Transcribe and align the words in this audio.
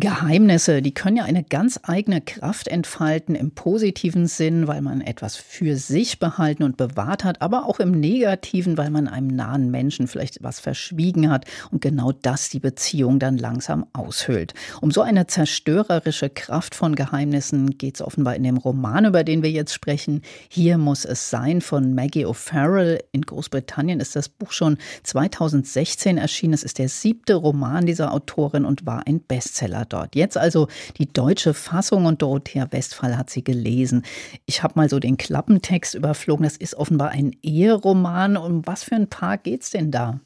Geheimnisse, 0.00 0.80
die 0.80 0.94
können 0.94 1.16
ja 1.16 1.24
eine 1.24 1.42
ganz 1.42 1.80
eigene 1.82 2.20
Kraft 2.20 2.68
entfalten 2.68 3.34
im 3.34 3.50
positiven 3.50 4.28
Sinn, 4.28 4.68
weil 4.68 4.80
man 4.80 5.00
etwas 5.00 5.34
für 5.34 5.76
sich 5.76 6.20
behalten 6.20 6.62
und 6.62 6.76
bewahrt 6.76 7.24
hat, 7.24 7.42
aber 7.42 7.66
auch 7.66 7.80
im 7.80 7.90
negativen, 7.90 8.78
weil 8.78 8.90
man 8.90 9.08
einem 9.08 9.26
nahen 9.26 9.72
Menschen 9.72 10.06
vielleicht 10.06 10.42
was 10.42 10.60
verschwiegen 10.60 11.30
hat 11.30 11.46
und 11.72 11.80
genau 11.80 12.12
das 12.12 12.48
die 12.48 12.60
Beziehung 12.60 13.18
dann 13.18 13.38
langsam 13.38 13.86
aushöhlt. 13.92 14.54
Um 14.80 14.92
so 14.92 15.02
eine 15.02 15.26
zerstörerische 15.26 16.30
Kraft 16.30 16.76
von 16.76 16.94
Geheimnissen 16.94 17.76
geht 17.76 17.96
es 17.96 18.02
offenbar 18.02 18.36
in 18.36 18.44
dem 18.44 18.56
Roman, 18.56 19.04
über 19.04 19.24
den 19.24 19.42
wir 19.42 19.50
jetzt 19.50 19.74
sprechen. 19.74 20.22
Hier 20.48 20.78
muss 20.78 21.04
es 21.04 21.28
sein 21.28 21.60
von 21.60 21.94
Maggie 21.94 22.26
O'Farrell. 22.26 23.00
In 23.10 23.22
Großbritannien 23.22 23.98
ist 23.98 24.14
das 24.14 24.28
Buch 24.28 24.52
schon 24.52 24.78
2016 25.02 26.18
erschienen. 26.18 26.54
Es 26.54 26.62
ist 26.62 26.78
der 26.78 26.88
siebte 26.88 27.34
Roman 27.34 27.86
dieser 27.86 28.12
Autorin 28.12 28.64
und 28.64 28.86
war 28.86 29.04
ein 29.06 29.20
Bestseller 29.20 29.87
dort. 29.92 30.14
Jetzt 30.14 30.36
also 30.36 30.68
die 30.98 31.12
deutsche 31.12 31.54
Fassung 31.54 32.06
und 32.06 32.22
Dorothea 32.22 32.66
Westphal 32.70 33.16
hat 33.16 33.30
sie 33.30 33.44
gelesen. 33.44 34.04
Ich 34.46 34.62
habe 34.62 34.74
mal 34.76 34.88
so 34.88 34.98
den 34.98 35.16
Klappentext 35.16 35.94
überflogen. 35.94 36.44
Das 36.44 36.56
ist 36.56 36.74
offenbar 36.74 37.10
ein 37.10 37.36
Eheroman. 37.42 38.36
Um 38.36 38.66
was 38.66 38.84
für 38.84 38.94
ein 38.94 39.08
Paar 39.08 39.38
geht's 39.38 39.70
denn 39.70 39.90
da? 39.90 40.20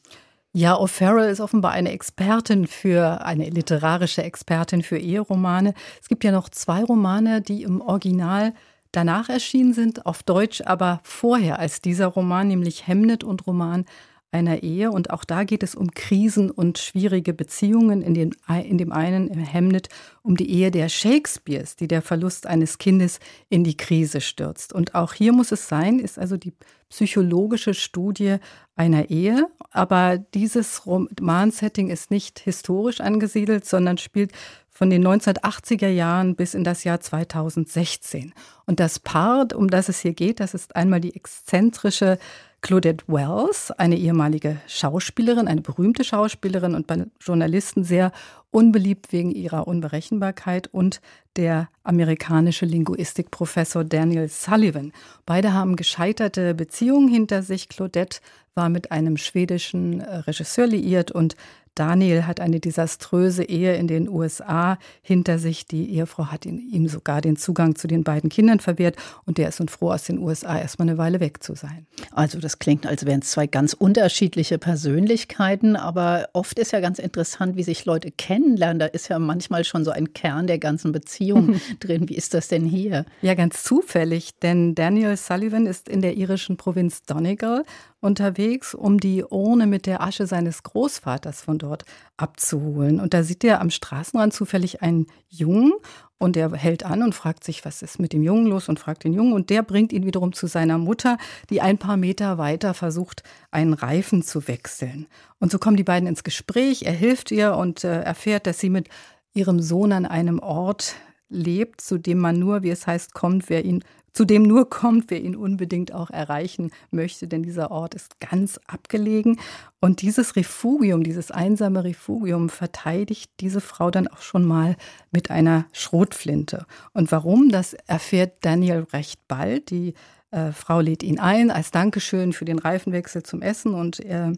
Ja, 0.55 0.79
O'Farrell 0.79 1.31
ist 1.31 1.41
offenbar 1.41 1.73
eine 1.73 1.93
Expertin 1.93 2.67
für, 2.67 3.25
eine 3.25 3.49
literarische 3.49 4.23
Expertin 4.23 4.83
für 4.83 4.99
Eheromane. 4.99 5.73
Es 6.01 6.09
gibt 6.09 6.25
ja 6.25 6.31
noch 6.31 6.51
zwei 6.51 6.85
Romane, 6.85 7.41
die 7.41 7.63
im 7.63 7.81
Original 7.81 8.53
danach 8.93 9.31
erschienen 9.31 9.73
sind, 9.73 10.05
auf 10.05 10.23
Deutsch 10.23 10.61
aber 10.67 11.01
vorher 11.03 11.59
als 11.59 11.81
dieser 11.81 12.07
Roman, 12.07 12.49
nämlich 12.49 12.87
Hemnet 12.87 13.25
und 13.25 13.47
Roman 13.47 13.87
einer 14.33 14.63
Ehe. 14.63 14.91
Und 14.91 15.11
auch 15.11 15.25
da 15.25 15.45
geht 15.45 15.63
es 15.63 15.75
um 15.75 15.93
Krisen 15.93 16.51
und 16.51 16.79
schwierige 16.79 17.33
Beziehungen. 17.33 18.03
In 18.03 18.15
dem, 18.15 18.33
in 18.65 18.79
dem 18.79 18.93
einen, 18.93 19.29
im 19.29 19.39
Hemnet, 19.39 19.89
um 20.23 20.37
die 20.37 20.51
Ehe 20.51 20.71
der 20.71 20.89
Shakespeares, 20.89 21.77
die 21.77 21.89
der 21.89 22.03
Verlust 22.03 22.47
eines 22.47 22.79
Kindes 22.79 23.21
in 23.49 23.63
die 23.63 23.77
Krise 23.77 24.21
stürzt. 24.21 24.73
Und 24.73 24.95
auch 24.95 25.13
hier 25.13 25.33
muss 25.33 25.53
es 25.53 25.69
sein, 25.69 25.99
ist 25.99 26.19
also 26.19 26.37
die 26.37 26.55
psychologische 26.89 27.75
Studie 27.75 28.37
einer 28.75 29.11
Ehe. 29.11 29.47
Aber 29.71 30.19
dieses 30.19 30.87
Romansetting 30.87 31.91
ist 31.91 32.11
nicht 32.11 32.39
historisch 32.41 33.01
angesiedelt, 33.01 33.65
sondern 33.65 33.99
spielt 33.99 34.33
von 34.69 34.91
den 34.91 35.07
1980er 35.07 35.89
Jahren 35.89 36.35
bis 36.35 36.55
in 36.55 36.65
das 36.65 36.85
Jahr 36.85 37.01
2016. 37.01 38.33
Und 38.67 38.81
das 38.81 38.99
Paar, 38.99 39.49
um 39.55 39.69
das 39.69 39.89
es 39.89 40.01
hier 40.01 40.15
geht, 40.15 40.41
das 40.41 40.55
ist 40.55 40.75
einmal 40.75 41.01
die 41.01 41.15
exzentrische 41.15 42.19
Claudette 42.63 43.05
Wells, 43.09 43.73
eine 43.73 43.97
ehemalige 43.97 44.57
Schauspielerin, 44.69 45.49
eine 45.49 45.63
berühmte 45.63 46.05
Schauspielerin 46.05 46.77
und 46.77 46.87
bei 46.87 47.05
Journalisten 47.21 47.83
sehr 47.83 48.13
unbeliebt 48.53 49.13
wegen 49.13 49.33
ihrer 49.33 49.67
Unberechenbarkeit 49.67 50.69
und 50.69 51.01
der 51.35 51.69
amerikanische 51.83 52.65
Linguistikprofessor 52.65 53.83
Daniel 53.83 54.29
Sullivan. 54.29 54.93
Beide 55.27 55.53
haben 55.53 55.75
gescheiterte 55.75 56.55
Beziehungen 56.55 57.09
hinter 57.09 57.43
sich. 57.43 57.69
Claudette 57.69 58.21
war 58.55 58.69
mit 58.69 58.93
einem 58.93 59.17
schwedischen 59.17 60.01
äh, 60.01 60.19
Regisseur 60.19 60.67
liiert 60.67 61.11
und 61.11 61.37
Daniel 61.75 62.27
hat 62.27 62.41
eine 62.41 62.61
desaströse 62.61 63.45
Ehe 63.45 63.77
in 63.77 63.87
den 63.87 64.09
USA 64.09 64.79
hinter 65.01 65.39
sich. 65.39 65.67
Die 65.67 65.95
Ehefrau 65.95 66.27
hat 66.27 66.45
ihm 66.45 66.89
sogar 66.89 67.21
den 67.21 67.37
Zugang 67.37 67.77
zu 67.77 67.89
den 67.89 68.05
beiden 68.05 68.29
Kindern 68.29 68.61
verwehrt 68.61 68.97
und 69.25 69.39
der 69.39 69.49
ist 69.49 69.59
nun 69.59 69.69
froh, 69.69 69.91
aus 69.91 70.05
den 70.05 70.19
USA 70.19 70.59
erstmal 70.59 70.89
eine 70.89 70.99
Weile 70.99 71.21
weg 71.21 71.43
zu 71.43 71.55
sein. 71.55 71.87
Also 72.11 72.39
das 72.39 72.59
klingt, 72.59 72.87
als 72.87 73.07
wären 73.07 73.21
es 73.21 73.31
zwei 73.31 73.47
ganz 73.47 73.73
unterschiedliche 73.73 74.59
Persönlichkeiten, 74.59 75.77
aber 75.77 76.29
oft 76.35 76.59
ist 76.59 76.73
ja 76.73 76.81
ganz 76.81 76.99
interessant, 76.99 77.57
wie 77.57 77.63
sich 77.63 77.85
Leute 77.87 78.11
kennenlernen. 78.11 78.79
Da 78.79 78.87
ist 78.87 79.09
ja 79.09 79.19
manchmal 79.19 79.65
schon 79.65 79.85
so 79.85 79.91
ein 79.91 80.13
Kern 80.13 80.47
der 80.47 80.59
ganzen 80.59 80.93
Beziehung 80.93 81.61
drin. 81.81 82.09
Wie 82.09 82.17
ist 82.17 82.35
das 82.35 82.49
denn 82.49 82.67
hier? 82.67 83.07
Ja, 83.23 83.35
ganz 83.35 83.63
zufällig, 83.63 84.39
denn 84.41 84.75
Daniel 84.75 85.17
Sullivan 85.17 85.67
ist 85.67 85.89
in 85.89 86.03
der 86.03 86.17
irischen 86.17 86.57
Provinz 86.57 87.03
Donegal 87.05 87.65
unterwegs, 88.03 88.75
um 88.75 88.99
die 88.99 89.25
Urne 89.25 89.67
mit 89.67 89.87
der 89.87 90.03
Asche 90.03 90.27
seines 90.27 90.65
Großvaters 90.65 91.41
von 91.41 91.59
dort 91.59 91.85
abzuholen. 92.17 93.01
Und 93.01 93.15
da 93.15 93.23
sieht 93.23 93.45
er 93.45 93.61
am 93.61 93.71
Straßenrand 93.71 94.35
zufällig 94.35 94.83
einen 94.83 95.07
Jungen 95.29 95.73
und 96.19 96.37
er 96.37 96.53
hält 96.53 96.85
an 96.85 97.03
und 97.03 97.15
fragt 97.15 97.45
sich, 97.45 97.65
was 97.65 97.81
ist 97.81 98.01
mit 98.01 98.13
dem 98.13 98.23
Jungen 98.23 98.47
los 98.47 98.69
und 98.69 98.81
fragt 98.81 99.05
den 99.05 99.13
Jungen 99.13 99.33
und 99.33 99.51
der 99.51 99.63
bringt 99.63 99.93
ihn 99.93 100.05
wiederum 100.05 100.33
zu 100.33 100.49
seiner 100.49 100.79
Mutter, 100.79 101.17
die 101.49 101.61
ein 101.61 101.79
paar 101.79 101.97
Meter 101.97 102.39
weiter 102.39 102.75
versucht, 102.75 103.23
einen 103.53 103.73
Reifen 103.73 104.23
zu 104.23 104.49
wechseln. 104.49 105.07
Und 105.39 105.53
so 105.53 105.59
kommen 105.59 105.77
die 105.77 105.85
beiden 105.85 106.09
ins 106.09 106.25
Gespräch, 106.25 106.83
er 106.83 106.93
hilft 106.93 107.31
ihr 107.31 107.55
und 107.55 107.85
äh, 107.85 108.03
erfährt, 108.03 108.49
dass 108.49 108.59
sie 108.59 108.71
mit 108.71 108.89
ihrem 109.33 109.61
Sohn 109.61 109.93
an 109.93 110.07
einem 110.07 110.41
Ort 110.41 110.97
lebt, 111.29 111.81
zu 111.81 111.99
dem 111.99 112.19
man 112.19 112.39
nur, 112.39 112.63
wie 112.63 112.71
es 112.71 112.87
heißt, 112.87 113.15
kommt, 113.15 113.49
wer 113.49 113.65
ihn 113.65 113.83
zu 114.13 114.25
dem 114.25 114.43
nur 114.43 114.69
kommt, 114.69 115.11
wer 115.11 115.21
ihn 115.21 115.37
unbedingt 115.37 115.93
auch 115.93 116.11
erreichen 116.11 116.71
möchte, 116.91 117.27
denn 117.27 117.43
dieser 117.43 117.71
Ort 117.71 117.95
ist 117.95 118.21
ganz 118.21 118.61
abgelegen. 118.67 119.41
Und 119.81 120.03
dieses 120.03 120.37
Refugium, 120.37 121.03
dieses 121.03 121.31
einsame 121.31 121.85
Refugium 121.85 122.49
verteidigt 122.49 123.31
diese 123.41 123.61
Frau 123.61 123.91
dann 123.91 124.09
auch 124.09 124.21
schon 124.21 124.45
mal 124.45 124.77
mit 125.11 125.31
einer 125.31 125.67
Schrotflinte. 125.73 126.67
Und 126.93 127.11
warum, 127.13 127.49
das 127.49 127.75
erfährt 127.75 128.45
Daniel 128.45 128.87
recht 128.93 129.27
bald. 129.29 129.71
Die 129.71 129.95
äh, 130.31 130.53
Frau 130.53 130.81
lädt 130.81 131.03
ihn 131.03 131.19
ein 131.19 131.51
als 131.51 131.71
Dankeschön 131.71 132.33
für 132.33 132.45
den 132.45 132.59
Reifenwechsel 132.59 133.23
zum 133.23 133.43
Essen 133.43 133.75
und 133.75 134.01
er 134.01 134.33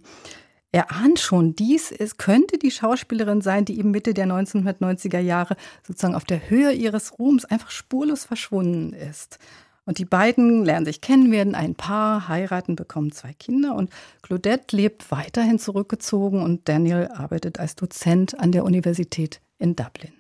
er 0.75 0.91
ahnt 0.91 1.21
schon, 1.21 1.55
dies 1.55 1.93
ist, 1.93 2.19
könnte 2.19 2.59
die 2.59 2.73
Schauspielerin 2.73 3.43
sein, 3.43 3.65
die 3.65 3.79
eben 3.79 3.93
Mitte 3.93 4.13
der 4.13 4.27
1990er 4.27 5.21
Jahre 5.21 5.55
sozusagen 5.87 6.17
auf 6.17 6.25
der 6.25 6.51
Höhe 6.51 6.73
ihres 6.73 7.17
Ruhms 7.17 7.45
einfach 7.45 7.71
spurlos 7.71 8.25
verschwunden 8.25 8.93
ist. 8.93 9.39
Und 9.85 9.99
die 9.99 10.05
beiden 10.05 10.65
lernen 10.65 10.85
sich 10.85 11.01
kennen, 11.01 11.31
werden 11.31 11.55
ein 11.55 11.77
Paar, 11.77 12.27
heiraten, 12.27 12.75
bekommen 12.75 13.13
zwei 13.13 13.35
Kinder 13.35 13.77
und 13.77 13.91
Claudette 14.23 14.75
lebt 14.75 15.13
weiterhin 15.13 15.61
zurückgezogen 15.61 16.43
und 16.43 16.69
Daniel 16.69 17.09
arbeitet 17.15 17.61
als 17.61 17.77
Dozent 17.77 18.41
an 18.41 18.51
der 18.51 18.65
Universität 18.65 19.41
in 19.61 19.77
Dublin. 19.77 20.13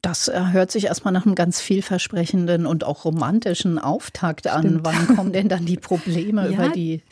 Das 0.00 0.28
äh, 0.28 0.40
hört 0.52 0.70
sich 0.70 0.86
erstmal 0.86 1.12
nach 1.12 1.26
einem 1.26 1.34
ganz 1.34 1.60
vielversprechenden 1.60 2.64
und 2.64 2.84
auch 2.84 3.04
romantischen 3.04 3.78
Auftakt 3.78 4.46
an. 4.46 4.62
Stimmt. 4.62 4.84
Wann 4.86 5.16
kommen 5.16 5.32
denn 5.34 5.50
dann 5.50 5.66
die 5.66 5.76
Probleme, 5.76 6.48
ja. 6.50 6.54
über 6.54 6.68
die 6.70 7.02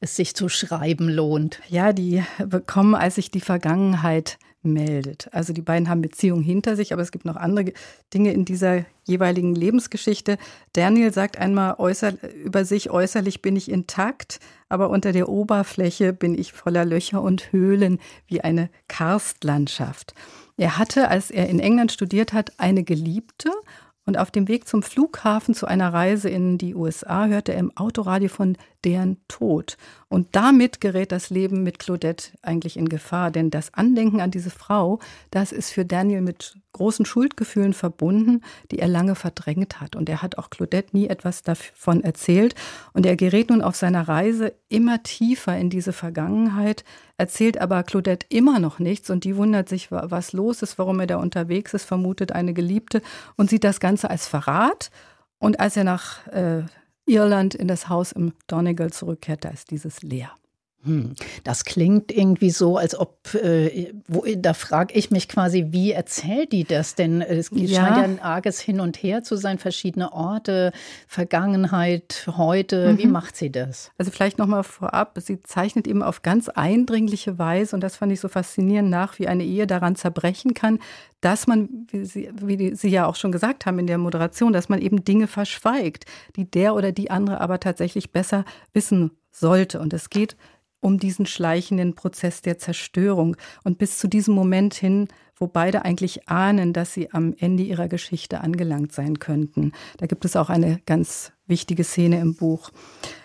es 0.00 0.16
sich 0.16 0.34
zu 0.34 0.48
schreiben 0.48 1.08
lohnt? 1.08 1.60
Ja, 1.68 1.92
die 1.92 2.22
bekommen, 2.46 2.94
als 2.94 3.16
sich 3.16 3.30
die 3.30 3.40
Vergangenheit 3.40 4.38
meldet. 4.64 5.28
Also 5.32 5.52
die 5.52 5.62
beiden 5.62 5.88
haben 5.88 6.00
Beziehungen 6.00 6.42
hinter 6.42 6.74
sich, 6.76 6.92
aber 6.92 7.02
es 7.02 7.12
gibt 7.12 7.24
noch 7.24 7.36
andere 7.36 7.72
Dinge 8.12 8.32
in 8.32 8.44
dieser 8.44 8.84
jeweiligen 9.04 9.54
Lebensgeschichte. 9.54 10.38
Daniel 10.72 11.12
sagt 11.12 11.38
einmal 11.38 11.74
äußer, 11.78 12.14
über 12.42 12.64
sich, 12.64 12.90
äußerlich 12.90 13.42
bin 13.42 13.56
ich 13.56 13.70
intakt, 13.70 14.40
aber 14.68 14.90
unter 14.90 15.12
der 15.12 15.28
Oberfläche 15.28 16.12
bin 16.12 16.36
ich 16.36 16.52
voller 16.52 16.84
Löcher 16.84 17.22
und 17.22 17.52
Höhlen 17.52 18.00
wie 18.26 18.40
eine 18.40 18.70
Karstlandschaft. 18.88 20.14
Er 20.56 20.78
hatte, 20.78 21.08
als 21.08 21.30
er 21.30 21.48
in 21.48 21.60
England 21.60 21.92
studiert 21.92 22.32
hat, 22.32 22.52
eine 22.58 22.84
Geliebte 22.84 23.50
und 24.06 24.18
auf 24.18 24.30
dem 24.30 24.48
Weg 24.48 24.68
zum 24.68 24.82
Flughafen 24.82 25.54
zu 25.54 25.66
einer 25.66 25.92
Reise 25.92 26.28
in 26.28 26.58
die 26.58 26.74
USA 26.74 27.26
hörte 27.26 27.52
er 27.52 27.60
im 27.60 27.76
Autoradio 27.76 28.28
von 28.28 28.56
deren 28.84 29.18
Tod. 29.28 29.76
Und 30.08 30.28
damit 30.32 30.80
gerät 30.80 31.10
das 31.10 31.30
Leben 31.30 31.62
mit 31.62 31.78
Claudette 31.78 32.30
eigentlich 32.42 32.76
in 32.76 32.88
Gefahr, 32.88 33.30
denn 33.30 33.50
das 33.50 33.74
Andenken 33.74 34.20
an 34.20 34.30
diese 34.30 34.50
Frau, 34.50 35.00
das 35.30 35.50
ist 35.50 35.70
für 35.70 35.84
Daniel 35.84 36.20
mit 36.20 36.56
großen 36.72 37.06
Schuldgefühlen 37.06 37.72
verbunden, 37.72 38.42
die 38.70 38.78
er 38.78 38.88
lange 38.88 39.14
verdrängt 39.14 39.80
hat. 39.80 39.96
Und 39.96 40.08
er 40.08 40.22
hat 40.22 40.38
auch 40.38 40.50
Claudette 40.50 40.96
nie 40.96 41.08
etwas 41.08 41.42
davon 41.42 42.04
erzählt. 42.04 42.54
Und 42.92 43.06
er 43.06 43.16
gerät 43.16 43.50
nun 43.50 43.62
auf 43.62 43.76
seiner 43.76 44.06
Reise 44.06 44.52
immer 44.68 45.02
tiefer 45.02 45.56
in 45.56 45.70
diese 45.70 45.92
Vergangenheit, 45.92 46.84
erzählt 47.16 47.60
aber 47.60 47.82
Claudette 47.82 48.26
immer 48.28 48.58
noch 48.58 48.78
nichts 48.78 49.08
und 49.08 49.24
die 49.24 49.36
wundert 49.36 49.68
sich, 49.68 49.90
was 49.90 50.32
los 50.32 50.62
ist, 50.62 50.78
warum 50.78 51.00
er 51.00 51.06
da 51.06 51.16
unterwegs 51.16 51.74
ist, 51.74 51.84
vermutet 51.84 52.32
eine 52.32 52.54
Geliebte 52.54 53.02
und 53.36 53.50
sieht 53.50 53.64
das 53.64 53.80
Ganze 53.80 54.10
als 54.10 54.26
Verrat. 54.26 54.90
Und 55.38 55.60
als 55.60 55.76
er 55.76 55.84
nach 55.84 56.26
äh, 56.28 56.62
Irland 57.06 57.54
in 57.54 57.68
das 57.68 57.88
Haus 57.88 58.12
im 58.12 58.32
Donegal 58.46 58.92
zurückkehrt, 58.92 59.44
da 59.44 59.50
ist 59.50 59.70
dieses 59.70 60.02
leer. 60.02 60.32
Hm, 60.84 61.14
das 61.44 61.64
klingt 61.64 62.12
irgendwie 62.12 62.50
so, 62.50 62.76
als 62.76 62.98
ob, 62.98 63.34
äh, 63.34 63.92
wo, 64.06 64.24
da 64.36 64.52
frage 64.52 64.94
ich 64.94 65.10
mich 65.10 65.28
quasi, 65.28 65.68
wie 65.70 65.92
erzählt 65.92 66.52
die 66.52 66.64
das? 66.64 66.94
Denn 66.94 67.22
es 67.22 67.50
ja. 67.52 67.80
scheint 67.80 67.96
ja 67.96 68.02
ein 68.02 68.20
arges 68.20 68.60
Hin 68.60 68.80
und 68.80 69.02
Her 69.02 69.22
zu 69.22 69.36
sein, 69.36 69.58
verschiedene 69.58 70.12
Orte, 70.12 70.72
Vergangenheit, 71.08 72.26
heute. 72.36 72.92
Mhm. 72.92 72.98
Wie 72.98 73.06
macht 73.06 73.36
sie 73.36 73.50
das? 73.50 73.92
Also 73.96 74.10
vielleicht 74.10 74.38
nochmal 74.38 74.62
vorab, 74.62 75.18
sie 75.20 75.40
zeichnet 75.40 75.86
eben 75.86 76.02
auf 76.02 76.22
ganz 76.22 76.50
eindringliche 76.50 77.38
Weise, 77.38 77.74
und 77.74 77.80
das 77.80 77.96
fand 77.96 78.12
ich 78.12 78.20
so 78.20 78.28
faszinierend 78.28 78.90
nach, 78.90 79.18
wie 79.18 79.26
eine 79.26 79.44
Ehe 79.44 79.66
daran 79.66 79.96
zerbrechen 79.96 80.52
kann, 80.52 80.78
dass 81.24 81.46
man, 81.46 81.86
wie 81.90 82.04
Sie, 82.04 82.30
wie 82.42 82.74
Sie 82.74 82.88
ja 82.90 83.06
auch 83.06 83.16
schon 83.16 83.32
gesagt 83.32 83.64
haben 83.64 83.78
in 83.78 83.86
der 83.86 83.96
Moderation, 83.96 84.52
dass 84.52 84.68
man 84.68 84.82
eben 84.82 85.04
Dinge 85.04 85.26
verschweigt, 85.26 86.04
die 86.36 86.44
der 86.44 86.74
oder 86.74 86.92
die 86.92 87.10
andere 87.10 87.40
aber 87.40 87.60
tatsächlich 87.60 88.12
besser 88.12 88.44
wissen 88.74 89.12
sollte. 89.30 89.80
Und 89.80 89.94
es 89.94 90.10
geht 90.10 90.36
um 90.84 90.98
diesen 90.98 91.24
schleichenden 91.24 91.94
Prozess 91.94 92.42
der 92.42 92.58
Zerstörung 92.58 93.38
und 93.64 93.78
bis 93.78 93.96
zu 93.96 94.06
diesem 94.06 94.34
Moment 94.34 94.74
hin, 94.74 95.08
wo 95.34 95.46
beide 95.46 95.82
eigentlich 95.82 96.28
ahnen, 96.28 96.74
dass 96.74 96.92
sie 96.92 97.10
am 97.10 97.34
Ende 97.38 97.62
ihrer 97.62 97.88
Geschichte 97.88 98.42
angelangt 98.42 98.92
sein 98.92 99.18
könnten. 99.18 99.72
Da 99.96 100.06
gibt 100.06 100.26
es 100.26 100.36
auch 100.36 100.50
eine 100.50 100.80
ganz 100.84 101.32
wichtige 101.46 101.84
Szene 101.84 102.20
im 102.20 102.34
Buch. 102.34 102.70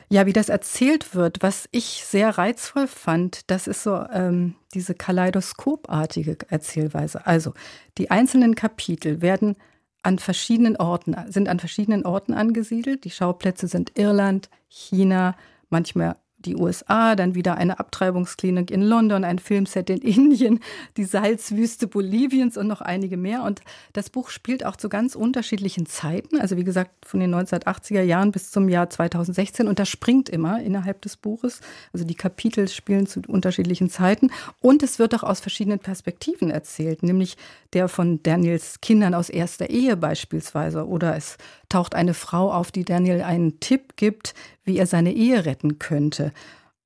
Ja, 0.08 0.26
wie 0.26 0.32
das 0.32 0.48
erzählt 0.48 1.14
wird, 1.14 1.40
was 1.42 1.68
ich 1.72 2.06
sehr 2.06 2.38
reizvoll 2.38 2.88
fand, 2.88 3.52
das 3.52 3.68
ist 3.68 3.84
so 3.84 4.06
ähm, 4.12 4.56
diese 4.74 4.96
kaleidoskopartige 4.96 6.38
Erzählweise. 6.48 7.28
Also 7.28 7.54
die 7.98 8.10
einzelnen 8.10 8.56
Kapitel 8.56 9.22
werden 9.22 9.58
an 10.02 10.18
verschiedenen 10.18 10.78
Orten, 10.78 11.14
sind 11.28 11.50
an 11.50 11.60
verschiedenen 11.60 12.06
Orten 12.06 12.34
angesiedelt. 12.34 13.04
Die 13.04 13.12
Schauplätze 13.12 13.68
sind 13.68 14.00
Irland, 14.00 14.50
China, 14.70 15.36
manchmal 15.70 16.16
die 16.46 16.56
USA, 16.56 17.16
dann 17.16 17.36
wieder 17.36 17.58
eine 17.58 17.80
Abtreibungsklinik 17.80 18.72
in 18.72 18.82
London, 18.82 19.24
ein 19.24 19.40
Filmset 19.40 19.90
in 19.90 19.98
Indien, 20.02 20.60
die 20.98 21.04
Salzwüste 21.04 21.88
Boliviens 21.88 22.58
und 22.58 22.68
noch 22.68 22.82
einige 22.82 23.18
mehr. 23.18 23.44
Und 23.44 23.62
das 23.94 24.10
Buch 24.10 24.30
spielt 24.30 24.66
auch 24.66 24.76
zu 24.76 24.90
ganz 24.90 25.16
unterschiedlichen 25.16 25.86
Zeiten, 25.86 26.40
also 26.40 26.58
wie 26.58 26.64
gesagt 26.64 27.06
von 27.06 27.20
den 27.20 27.34
1980er 27.36 28.02
Jahren 28.02 28.32
bis 28.32 28.52
zum 28.52 28.70
Jahr 28.70 28.90
2016. 28.90 29.68
Und 29.68 29.80
das 29.80 29.90
springt 29.90 30.30
immer 30.30 30.62
innerhalb 30.62 31.02
des 31.02 31.18
Buches. 31.18 31.62
Also 31.94 32.06
die 32.06 32.16
Kapitel 32.16 32.68
spielen 32.68 33.06
zu 33.08 33.22
unterschiedlichen 33.28 33.90
Zeiten. 33.90 34.32
Und 34.62 34.84
es 34.84 35.00
wird 35.00 35.14
auch 35.16 35.24
aus 35.24 35.40
verschiedenen 35.40 35.80
Perspektiven 35.80 36.50
erzählt, 36.50 37.04
nämlich 37.04 37.38
der 37.74 37.88
von 37.88 38.24
Daniels 38.24 38.82
Kindern 38.82 39.14
aus 39.14 39.30
erster 39.30 39.70
Ehe 39.70 39.98
beispielsweise. 39.98 40.88
Oder 40.88 41.16
es 41.16 41.38
taucht 41.68 41.96
eine 41.96 42.14
Frau 42.14 42.52
auf, 42.52 42.72
die 42.72 42.86
Daniel 42.86 43.22
einen 43.22 43.60
Tipp 43.60 43.96
gibt, 43.96 44.34
wie 44.70 44.78
er 44.78 44.88
seine 44.88 45.14
Ehe 45.14 45.46
retten 45.46 45.80
könnte. 45.80 46.32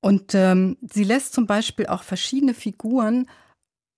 Und 0.00 0.34
ähm, 0.34 0.76
sie 0.82 1.04
lässt 1.04 1.34
zum 1.34 1.46
Beispiel 1.46 1.86
auch 1.86 2.02
verschiedene 2.02 2.54
Figuren 2.54 3.26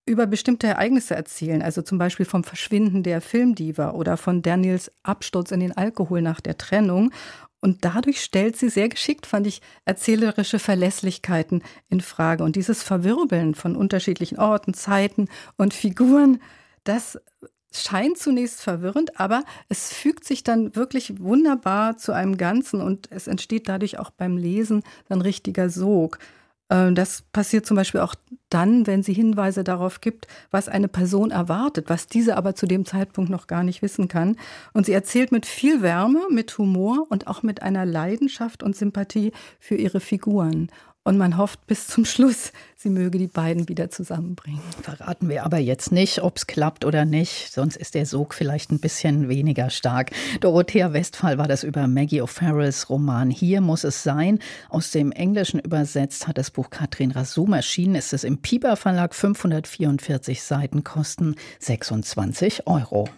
über 0.04 0.26
bestimmte 0.26 0.66
Ereignisse 0.66 1.16
erzählen, 1.16 1.62
also 1.62 1.82
zum 1.82 1.98
Beispiel 1.98 2.26
vom 2.26 2.44
Verschwinden 2.44 3.02
der 3.02 3.20
Filmdiva 3.20 3.90
oder 3.90 4.16
von 4.16 4.42
Daniels 4.42 4.92
Absturz 5.02 5.50
in 5.50 5.60
den 5.60 5.76
Alkohol 5.76 6.22
nach 6.22 6.40
der 6.40 6.58
Trennung. 6.58 7.10
Und 7.60 7.84
dadurch 7.84 8.22
stellt 8.22 8.56
sie 8.56 8.68
sehr 8.68 8.88
geschickt, 8.88 9.26
fand 9.26 9.46
ich, 9.48 9.62
erzählerische 9.84 10.60
Verlässlichkeiten 10.60 11.62
in 11.88 12.00
Frage. 12.00 12.44
Und 12.44 12.54
dieses 12.54 12.82
Verwirbeln 12.84 13.56
von 13.56 13.74
unterschiedlichen 13.74 14.38
Orten, 14.38 14.74
Zeiten 14.74 15.28
und 15.56 15.74
Figuren, 15.74 16.40
das 16.84 17.18
scheint 17.82 18.18
zunächst 18.18 18.60
verwirrend, 18.62 19.18
aber 19.20 19.44
es 19.68 19.92
fügt 19.92 20.24
sich 20.24 20.44
dann 20.44 20.74
wirklich 20.76 21.20
wunderbar 21.20 21.96
zu 21.96 22.12
einem 22.12 22.36
Ganzen 22.36 22.80
und 22.80 23.10
es 23.10 23.26
entsteht 23.26 23.68
dadurch 23.68 23.98
auch 23.98 24.10
beim 24.10 24.36
Lesen 24.36 24.82
dann 25.08 25.20
richtiger 25.20 25.70
Sog. 25.70 26.18
Ähm, 26.70 26.94
das 26.94 27.22
passiert 27.32 27.66
zum 27.66 27.76
Beispiel 27.76 28.00
auch 28.00 28.14
dann, 28.50 28.86
wenn 28.86 29.02
sie 29.02 29.12
Hinweise 29.12 29.64
darauf 29.64 30.00
gibt, 30.00 30.26
was 30.50 30.68
eine 30.68 30.88
Person 30.88 31.30
erwartet, 31.30 31.88
was 31.88 32.06
diese 32.06 32.36
aber 32.36 32.54
zu 32.54 32.66
dem 32.66 32.84
Zeitpunkt 32.84 33.30
noch 33.30 33.46
gar 33.46 33.62
nicht 33.62 33.82
wissen 33.82 34.08
kann. 34.08 34.36
Und 34.72 34.86
sie 34.86 34.92
erzählt 34.92 35.32
mit 35.32 35.46
viel 35.46 35.82
Wärme, 35.82 36.22
mit 36.30 36.56
Humor 36.58 37.06
und 37.08 37.26
auch 37.26 37.42
mit 37.42 37.62
einer 37.62 37.86
Leidenschaft 37.86 38.62
und 38.62 38.76
Sympathie 38.76 39.32
für 39.58 39.76
ihre 39.76 40.00
Figuren. 40.00 40.68
Und 41.06 41.18
man 41.18 41.36
hofft 41.36 41.68
bis 41.68 41.86
zum 41.86 42.04
Schluss, 42.04 42.50
sie 42.74 42.90
möge 42.90 43.16
die 43.16 43.28
beiden 43.28 43.68
wieder 43.68 43.90
zusammenbringen. 43.90 44.60
Verraten 44.82 45.28
wir 45.28 45.46
aber 45.46 45.58
jetzt 45.58 45.92
nicht, 45.92 46.20
ob 46.20 46.36
es 46.36 46.48
klappt 46.48 46.84
oder 46.84 47.04
nicht, 47.04 47.52
sonst 47.52 47.76
ist 47.76 47.94
der 47.94 48.06
Sog 48.06 48.34
vielleicht 48.34 48.72
ein 48.72 48.80
bisschen 48.80 49.28
weniger 49.28 49.70
stark. 49.70 50.10
Dorothea 50.40 50.92
Westphal 50.92 51.38
war 51.38 51.46
das 51.46 51.62
über 51.62 51.86
Maggie 51.86 52.22
O'Farrells 52.22 52.88
Roman 52.88 53.30
Hier 53.30 53.60
muss 53.60 53.84
es 53.84 54.02
sein. 54.02 54.40
Aus 54.68 54.90
dem 54.90 55.12
Englischen 55.12 55.60
übersetzt 55.60 56.26
hat 56.26 56.38
das 56.38 56.50
Buch 56.50 56.70
Katrin 56.70 57.12
Rasum 57.12 57.52
erschienen. 57.52 57.94
Ist 57.94 58.12
es 58.12 58.24
im 58.24 58.38
Pieper 58.38 58.74
Verlag 58.74 59.14
544 59.14 60.42
Seiten, 60.42 60.82
kosten 60.82 61.36
26 61.60 62.66
Euro. 62.66 63.08